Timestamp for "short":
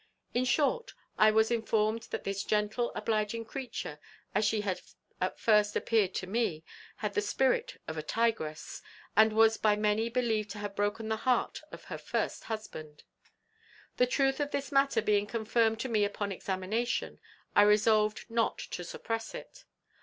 0.45-0.95